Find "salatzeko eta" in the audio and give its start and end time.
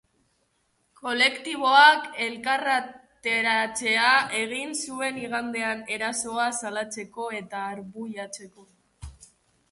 6.63-7.61